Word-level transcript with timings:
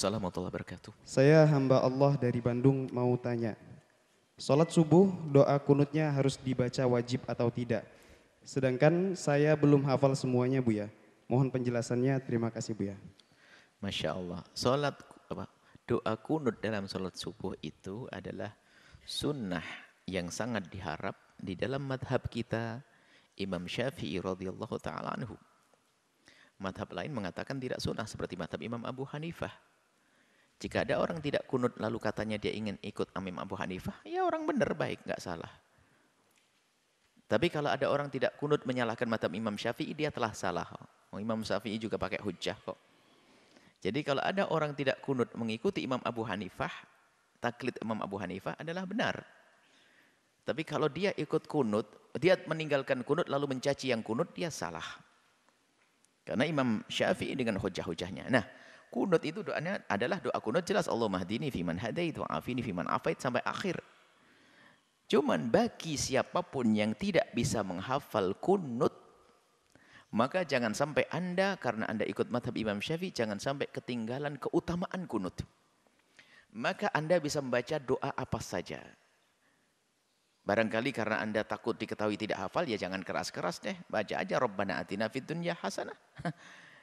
Waalaikumsalam 0.00 0.24
warahmatullahi 0.24 0.52
wabarakatuh. 0.56 0.92
Saya 1.04 1.44
hamba 1.44 1.84
Allah 1.84 2.16
dari 2.16 2.40
Bandung 2.40 2.88
mau 2.88 3.12
tanya. 3.20 3.52
Sholat 4.40 4.72
subuh 4.72 5.12
doa 5.28 5.52
kunutnya 5.60 6.08
harus 6.08 6.40
dibaca 6.40 6.88
wajib 6.88 7.20
atau 7.28 7.52
tidak? 7.52 7.84
Sedangkan 8.40 9.12
saya 9.12 9.52
belum 9.52 9.84
hafal 9.84 10.16
semuanya 10.16 10.64
Bu 10.64 10.72
ya. 10.72 10.88
Mohon 11.28 11.52
penjelasannya. 11.52 12.16
Terima 12.24 12.48
kasih 12.48 12.72
Bu 12.72 12.88
ya. 12.88 12.96
Masya 13.84 14.16
Allah. 14.16 14.40
Salat 14.56 14.96
apa? 15.28 15.44
Doa 15.84 16.16
kunut 16.16 16.56
dalam 16.64 16.88
salat 16.88 17.20
subuh 17.20 17.52
itu 17.60 18.08
adalah 18.08 18.56
sunnah 19.04 19.68
yang 20.08 20.32
sangat 20.32 20.64
diharap 20.72 21.36
di 21.36 21.52
dalam 21.60 21.84
madhab 21.84 22.24
kita 22.32 22.80
Imam 23.36 23.68
Syafi'i 23.68 24.16
radhiyallahu 24.16 24.80
taala 24.80 25.12
anhu. 25.12 25.36
Madhab 26.56 26.88
lain 26.88 27.12
mengatakan 27.12 27.60
tidak 27.60 27.84
sunnah 27.84 28.08
seperti 28.08 28.40
madhab 28.40 28.64
Imam 28.64 28.80
Abu 28.88 29.04
Hanifah. 29.04 29.68
Jika 30.60 30.84
ada 30.84 31.00
orang 31.00 31.24
tidak 31.24 31.48
kunut 31.48 31.72
lalu 31.80 31.96
katanya 31.96 32.36
dia 32.36 32.52
ingin 32.52 32.76
ikut 32.84 33.16
Imam 33.16 33.40
Abu 33.40 33.56
Hanifah, 33.56 34.04
ya 34.04 34.28
orang 34.28 34.44
benar 34.44 34.76
baik, 34.76 35.00
nggak 35.08 35.16
salah. 35.16 35.48
Tapi 37.24 37.48
kalau 37.48 37.72
ada 37.72 37.88
orang 37.88 38.12
tidak 38.12 38.36
kunut 38.36 38.60
menyalahkan 38.68 39.08
madhab 39.08 39.32
Imam 39.32 39.56
Syafi'i, 39.56 39.96
dia 39.96 40.12
telah 40.12 40.36
salah. 40.36 40.68
Oh, 41.08 41.16
Imam 41.16 41.40
Syafi'i 41.40 41.80
juga 41.80 41.96
pakai 41.96 42.20
hujah 42.20 42.58
kok. 42.60 42.76
Jadi 43.80 44.04
kalau 44.04 44.20
ada 44.20 44.44
orang 44.52 44.76
tidak 44.76 45.00
kunut 45.00 45.32
mengikuti 45.32 45.80
Imam 45.80 46.02
Abu 46.04 46.28
Hanifah, 46.28 46.74
taklid 47.40 47.80
Imam 47.80 48.04
Abu 48.04 48.20
Hanifah 48.20 48.60
adalah 48.60 48.84
benar. 48.84 49.24
Tapi 50.44 50.60
kalau 50.66 50.92
dia 50.92 51.16
ikut 51.16 51.48
kunut, 51.48 52.12
dia 52.20 52.36
meninggalkan 52.44 53.00
kunut 53.06 53.32
lalu 53.32 53.56
mencaci 53.56 53.88
yang 53.94 54.04
kunut, 54.04 54.34
dia 54.36 54.52
salah. 54.52 54.84
Karena 56.26 56.44
Imam 56.44 56.84
Syafi'i 56.90 57.32
dengan 57.32 57.56
hujah-hujahnya. 57.56 58.28
Nah, 58.28 58.44
kunut 58.90 59.22
itu 59.22 59.46
doanya 59.46 59.80
adalah 59.86 60.18
doa 60.18 60.36
kunut 60.42 60.66
jelas 60.66 60.90
Allah 60.90 61.06
mahdini 61.06 61.48
fiman 61.48 61.78
hadait 61.78 62.18
wa 62.18 62.26
afini 62.26 62.60
fiman 62.60 62.90
afait 62.90 63.16
sampai 63.16 63.40
akhir. 63.46 63.78
Cuman 65.10 65.50
bagi 65.50 65.98
siapa 65.98 66.42
pun 66.46 66.70
yang 66.70 66.94
tidak 66.94 67.34
bisa 67.34 67.66
menghafal 67.66 68.30
kunut, 68.38 68.94
maka 70.14 70.42
jangan 70.42 70.70
sampai 70.70 71.06
Anda, 71.10 71.58
karena 71.58 71.86
Anda 71.86 72.06
ikut 72.06 72.30
madhab 72.30 72.54
Imam 72.54 72.78
Syafi'i, 72.78 73.10
jangan 73.14 73.38
sampai 73.38 73.70
ketinggalan 73.70 74.38
keutamaan 74.38 75.10
kunut. 75.10 75.38
Maka 76.54 76.90
Anda 76.94 77.18
bisa 77.18 77.38
membaca 77.38 77.78
doa 77.78 78.10
apa 78.10 78.38
saja. 78.38 78.82
Barangkali 80.42 80.90
karena 80.90 81.22
Anda 81.22 81.46
takut 81.46 81.78
diketahui 81.78 82.18
tidak 82.18 82.42
hafal, 82.42 82.66
ya 82.66 82.74
jangan 82.74 83.06
keras-keras 83.06 83.62
deh. 83.62 83.74
Baca 83.86 84.14
aja 84.18 84.34
Rabbana 84.38 84.82
atina 84.82 85.06
fid 85.06 85.30
dunya 85.30 85.54
hasanah. 85.54 85.94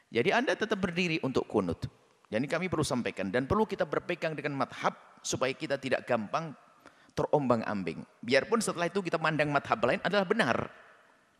Jadi 0.07 0.29
Anda 0.31 0.55
tetap 0.55 0.79
berdiri 0.79 1.19
untuk 1.23 1.47
kunut. 1.47 1.83
Jadi 2.27 2.43
kami 2.47 2.67
perlu 2.67 2.83
sampaikan 2.83 3.31
dan 3.31 3.47
perlu 3.47 3.63
kita 3.63 3.87
berpegang 3.87 4.35
dengan 4.35 4.67
madhab 4.67 4.95
supaya 5.23 5.55
kita 5.55 5.79
tidak 5.79 6.03
gampang 6.03 6.51
terombang 7.15 7.63
ambing. 7.63 8.03
Biarpun 8.19 8.59
setelah 8.59 8.91
itu 8.91 8.99
kita 9.01 9.17
mandang 9.17 9.49
madhab 9.49 9.79
lain 9.81 9.99
adalah 10.03 10.27
benar. 10.27 10.57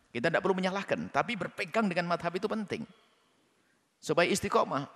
Kita 0.08 0.32
tidak 0.32 0.40
perlu 0.40 0.56
menyalahkan, 0.56 1.12
tapi 1.12 1.36
berpegang 1.36 1.86
dengan 1.86 2.08
madhab 2.08 2.32
itu 2.32 2.48
penting. 2.48 2.82
Supaya 4.00 4.26
istiqomah. 4.26 4.88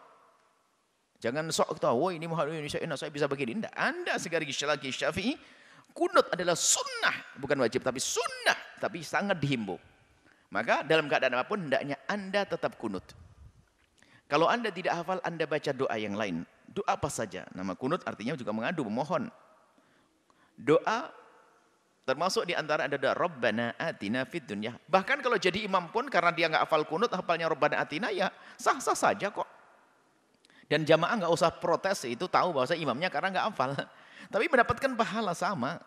Jangan 1.22 1.46
sok 1.54 1.78
tahu, 1.78 2.08
oh 2.08 2.10
ini 2.10 2.26
mahal 2.26 2.50
ini 2.50 2.66
saya, 2.66 2.82
saya 2.98 3.12
bisa 3.12 3.30
begini. 3.30 3.62
Tidak. 3.62 3.70
Anda 3.78 4.18
sekali 4.18 4.48
lagi 4.50 4.90
syafi'i, 4.90 5.38
kunut 5.94 6.32
adalah 6.34 6.58
sunnah. 6.58 7.38
Bukan 7.38 7.54
wajib, 7.62 7.84
tapi 7.86 8.02
sunnah. 8.02 8.58
Tapi 8.82 9.04
sangat 9.06 9.38
dihimbau. 9.38 9.78
Maka 10.50 10.82
dalam 10.82 11.06
keadaan 11.06 11.38
apa 11.38 11.46
pun, 11.46 11.62
hendaknya 11.62 11.94
Anda 12.10 12.42
tetap 12.42 12.74
kunut. 12.74 13.06
Kalau 14.32 14.48
Anda 14.48 14.72
tidak 14.72 14.96
hafal, 14.96 15.20
Anda 15.20 15.44
baca 15.44 15.76
doa 15.76 15.92
yang 16.00 16.16
lain. 16.16 16.48
Doa 16.72 16.96
apa 16.96 17.12
saja. 17.12 17.44
Nama 17.52 17.76
kunut 17.76 18.00
artinya 18.08 18.32
juga 18.32 18.56
mengadu, 18.56 18.88
memohon. 18.88 19.28
Doa 20.56 21.12
Termasuk 22.02 22.50
di 22.50 22.54
antara 22.58 22.90
ada 22.90 22.98
doa 22.98 23.14
Rabbana 23.14 23.78
atina 23.78 24.26
fid 24.26 24.42
dunya. 24.42 24.74
Bahkan 24.90 25.22
kalau 25.22 25.38
jadi 25.38 25.62
imam 25.62 25.86
pun 25.94 26.10
karena 26.10 26.34
dia 26.34 26.50
nggak 26.50 26.66
hafal 26.66 26.82
kunut, 26.82 27.06
hafalnya 27.14 27.46
Rabbana 27.46 27.78
atina 27.78 28.10
ya 28.10 28.26
sah-sah 28.58 28.98
saja 28.98 29.30
kok. 29.30 29.46
Dan 30.66 30.82
jamaah 30.82 31.22
nggak 31.22 31.30
usah 31.30 31.54
protes 31.62 32.02
itu 32.02 32.26
tahu 32.26 32.58
bahwa 32.58 32.66
imamnya 32.74 33.06
karena 33.06 33.38
nggak 33.38 33.46
hafal. 33.54 33.70
Tapi 34.34 34.44
mendapatkan 34.50 34.90
pahala 34.98 35.30
sama. 35.30 35.78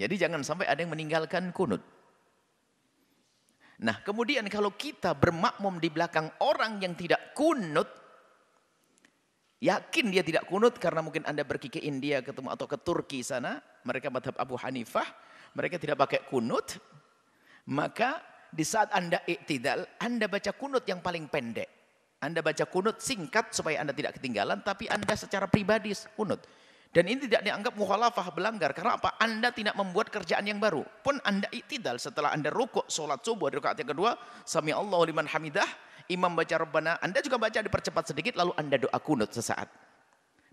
Jadi 0.00 0.16
jangan 0.16 0.40
sampai 0.40 0.64
ada 0.72 0.80
yang 0.80 0.96
meninggalkan 0.96 1.52
kunut. 1.52 1.84
Nah 3.84 4.00
kemudian 4.00 4.48
kalau 4.48 4.72
kita 4.72 5.12
bermakmum 5.12 5.76
di 5.76 5.92
belakang 5.92 6.32
orang 6.40 6.80
yang 6.80 6.96
tidak 6.96 7.36
kunut, 7.36 8.04
Yakin 9.64 10.12
dia 10.12 10.20
tidak 10.20 10.44
kunut 10.44 10.76
karena 10.76 11.00
mungkin 11.00 11.24
Anda 11.24 11.40
pergi 11.40 11.72
ke 11.72 11.80
India 11.80 12.20
ketemu 12.20 12.52
atau 12.52 12.68
ke 12.68 12.76
Turki 12.76 13.24
sana, 13.24 13.64
mereka 13.88 14.12
madhab 14.12 14.36
Abu 14.36 14.60
Hanifah, 14.60 15.08
mereka 15.56 15.80
tidak 15.80 16.04
pakai 16.04 16.20
kunut, 16.28 16.76
maka 17.72 18.20
di 18.52 18.60
saat 18.60 18.92
Anda 18.92 19.24
iktidal, 19.24 19.88
Anda 19.96 20.28
baca 20.28 20.52
kunut 20.52 20.84
yang 20.84 21.00
paling 21.00 21.32
pendek. 21.32 21.72
Anda 22.20 22.44
baca 22.44 22.68
kunut 22.68 23.00
singkat 23.00 23.56
supaya 23.56 23.80
Anda 23.80 23.96
tidak 23.96 24.20
ketinggalan, 24.20 24.60
tapi 24.60 24.84
Anda 24.84 25.16
secara 25.16 25.48
pribadi 25.48 25.96
kunut. 26.12 26.44
Dan 26.94 27.10
ini 27.10 27.26
tidak 27.26 27.42
dianggap 27.42 27.74
mukhalafah 27.74 28.30
belanggar. 28.30 28.70
Karena 28.70 28.94
apa? 28.94 29.18
Anda 29.18 29.50
tidak 29.50 29.74
membuat 29.74 30.14
kerjaan 30.14 30.46
yang 30.46 30.62
baru. 30.62 30.86
Pun 31.02 31.18
Anda 31.26 31.50
iktidal 31.50 31.98
setelah 31.98 32.30
Anda 32.30 32.54
rukuk, 32.54 32.86
sholat 32.86 33.18
subuh, 33.26 33.50
rakaat 33.50 33.82
yang 33.82 33.90
kedua, 33.90 34.14
Sami 34.46 34.70
Allah 34.70 35.02
liman 35.02 35.26
hamidah, 35.26 35.66
imam 36.06 36.30
baca 36.38 36.54
Rabbana, 36.54 37.02
Anda 37.02 37.18
juga 37.18 37.34
baca 37.42 37.58
dipercepat 37.58 38.14
sedikit, 38.14 38.38
lalu 38.38 38.54
Anda 38.54 38.78
doa 38.78 38.98
kunut 39.02 39.34
sesaat. 39.34 39.66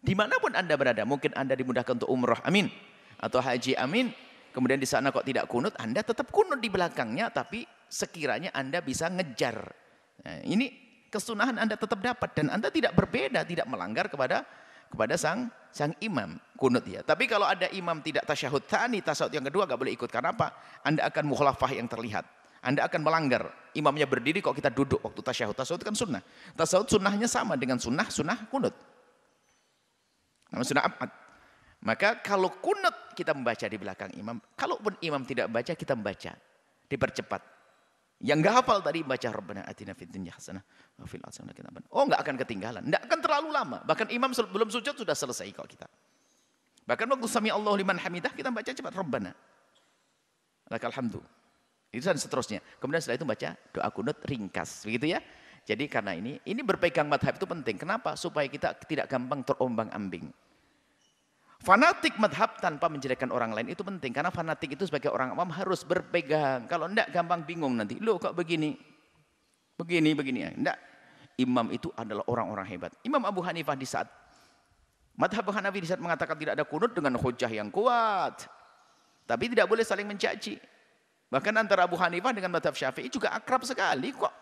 Di 0.01 0.17
mana 0.17 0.41
pun 0.41 0.57
Anda 0.57 0.73
berada, 0.73 1.05
mungkin 1.05 1.29
Anda 1.37 1.53
dimudahkan 1.53 2.01
untuk 2.01 2.09
umroh, 2.09 2.41
amin. 2.41 2.73
Atau 3.21 3.37
haji, 3.37 3.77
amin. 3.77 4.09
Kemudian 4.49 4.81
di 4.81 4.89
sana 4.89 5.13
kok 5.13 5.21
tidak 5.21 5.45
kunut, 5.45 5.77
Anda 5.77 6.01
tetap 6.01 6.33
kunut 6.33 6.57
di 6.57 6.73
belakangnya, 6.73 7.29
tapi 7.29 7.69
sekiranya 7.85 8.49
Anda 8.57 8.81
bisa 8.81 9.13
ngejar. 9.13 9.61
Nah, 10.25 10.41
ini 10.41 10.73
kesunahan 11.13 11.61
Anda 11.61 11.77
tetap 11.77 12.01
dapat 12.01 12.33
dan 12.33 12.49
Anda 12.49 12.73
tidak 12.73 12.97
berbeda, 12.97 13.45
tidak 13.45 13.69
melanggar 13.69 14.09
kepada 14.09 14.41
kepada 14.91 15.15
sang 15.15 15.47
sang 15.71 15.95
imam 16.03 16.35
kunut 16.59 16.83
ya. 16.85 17.01
Tapi 17.01 17.25
kalau 17.25 17.47
ada 17.47 17.71
imam 17.71 18.03
tidak 18.03 18.27
tasyahud 18.27 18.67
tani, 18.67 18.99
tasyahud 18.99 19.31
yang 19.31 19.47
kedua 19.47 19.65
gak 19.65 19.79
boleh 19.79 19.95
ikut. 19.95 20.11
Karena 20.11 20.35
apa? 20.35 20.53
Anda 20.83 21.07
akan 21.07 21.23
mukhalafah 21.31 21.71
yang 21.73 21.87
terlihat. 21.87 22.27
Anda 22.61 22.85
akan 22.85 23.01
melanggar. 23.01 23.49
Imamnya 23.73 24.05
berdiri 24.05 24.43
kok 24.43 24.53
kita 24.53 24.69
duduk 24.69 25.01
waktu 25.01 25.17
tasyahud. 25.25 25.57
Tasyahud 25.57 25.81
kan 25.81 25.95
sunnah. 25.97 26.21
Tasyahud 26.53 26.85
sunnahnya 26.85 27.25
sama 27.25 27.57
dengan 27.57 27.81
sunnah, 27.81 28.05
sunnah 28.11 28.45
kunut. 28.51 28.75
Nama 30.53 30.61
sunnah 30.61 30.85
abad. 30.85 31.09
Maka 31.81 32.21
kalau 32.21 32.53
kunut 32.61 33.17
kita 33.17 33.33
membaca 33.33 33.65
di 33.65 33.77
belakang 33.81 34.13
imam. 34.13 34.37
Kalaupun 34.53 34.93
imam 35.01 35.25
tidak 35.25 35.49
membaca, 35.49 35.73
kita 35.73 35.97
membaca. 35.97 36.31
Dipercepat. 36.85 37.41
Yang 38.21 38.37
enggak 38.45 38.55
hafal 38.61 38.79
tadi 38.85 39.01
baca 39.01 39.27
Rabbana 39.33 39.61
atina 39.65 39.97
fid 39.97 40.13
dunya 40.13 40.29
hasanah 40.29 40.61
wa 41.01 41.09
fil 41.09 41.25
Oh 41.89 42.05
enggak 42.05 42.21
akan 42.21 42.35
ketinggalan. 42.37 42.85
Enggak 42.85 43.09
akan 43.09 43.19
terlalu 43.19 43.49
lama. 43.49 43.77
Bahkan 43.81 44.13
imam 44.13 44.29
belum 44.29 44.69
sujud 44.69 44.93
sudah 44.93 45.17
selesai 45.17 45.49
kok 45.49 45.65
kita. 45.65 45.89
Bahkan 46.85 47.07
waktu 47.17 47.27
sami 47.29 47.49
Allah 47.49 47.73
liman 47.73 47.97
hamidah 47.97 48.29
kita 48.33 48.53
baca 48.53 48.69
cepat 48.69 48.93
Rabbana. 48.93 49.33
Lakal 50.69 50.93
hamdu. 50.93 51.19
Itu 51.91 52.07
dan 52.07 52.15
seterusnya. 52.15 52.63
Kemudian 52.79 53.03
setelah 53.03 53.19
itu 53.19 53.27
baca 53.27 53.49
doa 53.75 53.89
kunut 53.91 54.17
ringkas, 54.23 54.87
begitu 54.87 55.11
ya. 55.11 55.19
Jadi 55.67 55.85
karena 55.91 56.15
ini, 56.15 56.39
ini 56.47 56.61
berpegang 56.63 57.05
madhab 57.05 57.37
itu 57.37 57.45
penting. 57.45 57.77
Kenapa? 57.77 58.15
Supaya 58.15 58.47
kita 58.47 58.73
tidak 58.87 59.11
gampang 59.11 59.43
terombang 59.45 59.91
ambing. 59.93 60.31
Fanatik 61.61 62.17
madhab 62.17 62.57
tanpa 62.57 62.89
menjelekkan 62.89 63.29
orang 63.29 63.53
lain 63.53 63.69
itu 63.69 63.85
penting. 63.85 64.09
Karena 64.09 64.33
fanatik 64.33 64.73
itu 64.73 64.89
sebagai 64.89 65.13
orang 65.13 65.37
awam 65.37 65.53
harus 65.53 65.85
berpegang. 65.85 66.65
Kalau 66.65 66.89
enggak 66.89 67.13
gampang 67.13 67.45
bingung 67.45 67.77
nanti. 67.77 68.01
Loh 68.01 68.17
kok 68.17 68.33
begini? 68.33 68.73
Begini, 69.77 70.17
begini. 70.17 70.39
ya 70.41 70.49
Enggak. 70.49 70.77
Imam 71.37 71.69
itu 71.69 71.93
adalah 71.93 72.25
orang-orang 72.25 72.65
hebat. 72.65 72.91
Imam 73.05 73.21
Abu 73.25 73.45
Hanifah 73.45 73.77
di 73.77 73.85
saat 73.85 74.09
Madhab 75.21 75.45
Hanafi 75.53 75.83
di 75.83 75.87
saat 75.89 76.01
mengatakan 76.01 76.33
tidak 76.39 76.57
ada 76.57 76.65
kunut 76.65 76.97
dengan 76.97 77.13
hujah 77.19 77.51
yang 77.51 77.69
kuat. 77.69 78.47
Tapi 79.29 79.53
tidak 79.53 79.69
boleh 79.69 79.85
saling 79.85 80.07
mencaci. 80.09 80.57
Bahkan 81.29 81.53
antara 81.55 81.85
Abu 81.85 81.95
Hanifah 81.95 82.33
dengan 82.33 82.57
Madhab 82.57 82.73
Syafi'i 82.73 83.07
juga 83.07 83.31
akrab 83.31 83.61
sekali 83.61 84.11
kok. 84.11 84.33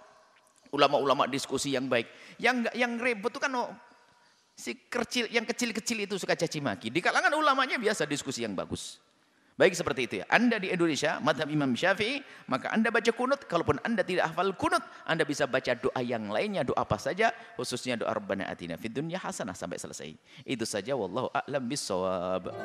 Ulama-ulama 0.71 1.25
diskusi 1.27 1.73
yang 1.75 1.89
baik. 1.89 2.07
Yang 2.39 2.71
yang 2.77 2.95
ribet 2.95 3.33
itu 3.33 3.39
kan 3.41 3.51
si 4.59 4.75
kecil 4.75 5.31
yang 5.31 5.47
kecil-kecil 5.47 6.03
itu 6.03 6.19
suka 6.19 6.35
caci 6.35 6.59
maki. 6.59 6.91
Di 6.91 6.99
kalangan 6.99 7.31
ulamanya 7.31 7.79
biasa 7.79 8.03
diskusi 8.03 8.43
yang 8.43 8.51
bagus. 8.51 8.99
Baik 9.55 9.75
seperti 9.75 10.01
itu 10.07 10.15
ya. 10.23 10.25
Anda 10.31 10.55
di 10.55 10.71
Indonesia, 10.71 11.19
madhab 11.19 11.51
Imam 11.51 11.75
Syafi'i, 11.75 12.23
maka 12.47 12.71
Anda 12.71 12.95
baca 12.95 13.11
kunut. 13.11 13.43
Kalaupun 13.43 13.75
Anda 13.83 14.07
tidak 14.07 14.31
hafal 14.31 14.55
kunut, 14.55 14.79
Anda 15.03 15.27
bisa 15.27 15.51
baca 15.51 15.75
doa 15.75 15.99
yang 15.99 16.31
lainnya, 16.31 16.63
doa 16.63 16.79
apa 16.79 16.95
saja. 16.95 17.35
Khususnya 17.59 17.99
doa 17.99 18.15
Rabbana 18.15 18.47
atina 18.47 18.79
fid 18.79 18.95
dunya 18.95 19.19
hasanah 19.19 19.55
sampai 19.55 19.75
selesai. 19.75 20.15
Itu 20.47 20.63
saja. 20.63 20.95
Wallahu 20.95 21.27
a'lam 21.35 21.63
bisawab. 21.67 22.55